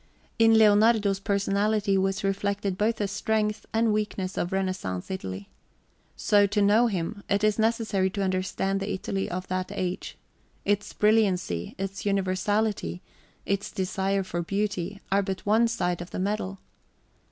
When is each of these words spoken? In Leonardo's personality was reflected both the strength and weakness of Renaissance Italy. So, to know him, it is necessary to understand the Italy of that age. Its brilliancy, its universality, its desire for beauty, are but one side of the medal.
In 0.39 0.57
Leonardo's 0.57 1.19
personality 1.19 1.95
was 1.95 2.23
reflected 2.23 2.75
both 2.75 2.95
the 2.95 3.07
strength 3.07 3.67
and 3.71 3.93
weakness 3.93 4.35
of 4.35 4.51
Renaissance 4.51 5.11
Italy. 5.11 5.47
So, 6.15 6.47
to 6.47 6.59
know 6.59 6.87
him, 6.87 7.21
it 7.29 7.43
is 7.43 7.59
necessary 7.59 8.09
to 8.09 8.23
understand 8.23 8.79
the 8.79 8.91
Italy 8.91 9.29
of 9.29 9.47
that 9.49 9.71
age. 9.71 10.17
Its 10.65 10.91
brilliancy, 10.91 11.75
its 11.77 12.03
universality, 12.03 13.03
its 13.45 13.71
desire 13.71 14.23
for 14.23 14.41
beauty, 14.41 14.99
are 15.11 15.21
but 15.21 15.45
one 15.45 15.67
side 15.67 16.01
of 16.01 16.09
the 16.09 16.17
medal. 16.19 16.57